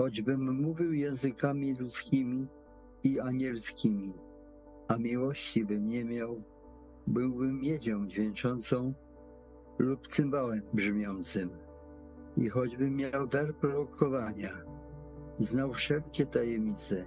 [0.00, 2.46] choćbym mówił językami ludzkimi
[3.04, 4.12] i anielskimi,
[4.88, 6.42] a miłości bym nie miał,
[7.06, 8.94] byłbym miedzią dźwięczącą
[9.78, 11.50] lub cymbałem brzmiącym.
[12.36, 14.50] I choćbym miał dar prorokowania,
[15.38, 17.06] znał wszelkie tajemnice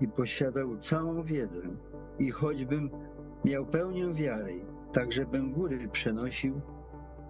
[0.00, 1.68] i posiadał całą wiedzę,
[2.18, 2.90] i choćbym
[3.44, 6.60] miał pełnię wiary, tak żebym góry przenosił,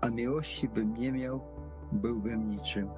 [0.00, 1.40] a miłości bym nie miał,
[1.92, 2.88] byłbym niczym.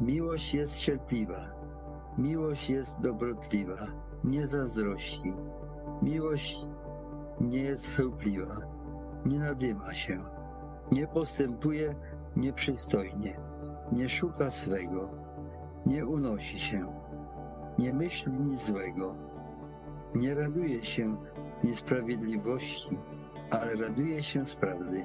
[0.00, 1.40] Miłość jest cierpliwa,
[2.18, 3.86] miłość jest dobrotliwa,
[4.24, 5.34] nie zazdrości.
[6.02, 6.58] Miłość
[7.40, 8.56] nie jest chełpliwa,
[9.26, 10.24] nie nadyma się,
[10.92, 11.94] nie postępuje
[12.36, 13.40] nieprzystojnie,
[13.92, 15.10] nie szuka swego,
[15.86, 16.92] nie unosi się,
[17.78, 19.14] nie myśli nic złego,
[20.14, 21.16] nie raduje się
[21.64, 22.98] niesprawiedliwości,
[23.50, 25.04] ale raduje się z prawdy.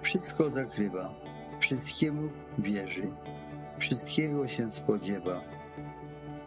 [0.00, 1.14] Wszystko zakrywa,
[1.60, 2.28] wszystkiemu
[2.58, 3.10] wierzy,
[3.80, 5.40] wszystkiego się spodziewa,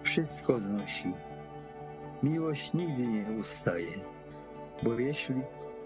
[0.04, 1.14] wszystko znosi.
[2.24, 3.92] Miłość nigdy nie ustaje,
[4.84, 5.42] bo jeśli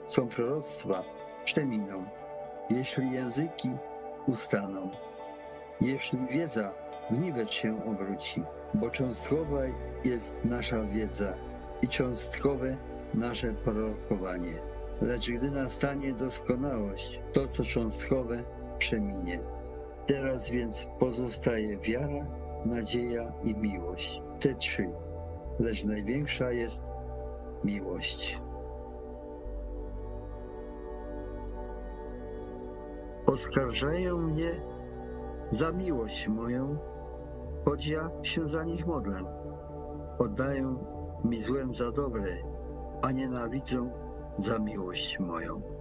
[0.08, 1.04] są proroctwa,
[1.46, 2.06] przeminą,
[2.70, 3.70] jeśli języki
[4.28, 4.90] ustaną,
[5.82, 6.72] jeśli wiedza
[7.10, 9.62] w się obróci, bo cząstkowa
[10.04, 11.34] jest nasza wiedza
[11.82, 12.78] i cząstkowe
[13.14, 14.54] nasze prorokowanie.
[15.02, 18.44] Lecz gdy nastanie doskonałość, to co cząstkowe
[18.78, 19.40] przeminie.
[20.08, 22.26] Teraz więc pozostaje wiara,
[22.66, 24.22] nadzieja i miłość.
[24.40, 24.90] Te trzy,
[25.60, 26.84] lecz największa jest
[27.64, 28.42] miłość.
[33.26, 34.62] Oskarżają mnie
[35.50, 36.78] za miłość moją,
[37.66, 39.22] choć ja się za nich modlę.
[40.20, 40.78] Oddają
[41.24, 42.24] mi złem za dobre,
[43.02, 43.90] a nienawidzą
[44.38, 45.77] za miłość moją.